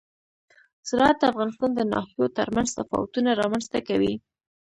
[0.89, 4.13] زراعت د افغانستان د ناحیو ترمنځ تفاوتونه رامنځ ته کوي.